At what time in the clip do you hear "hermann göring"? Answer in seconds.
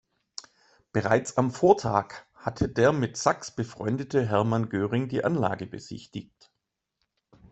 4.27-5.09